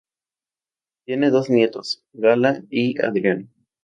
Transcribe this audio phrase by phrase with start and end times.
[1.05, 3.51] Tiene dos nietos: Gala y Adrián.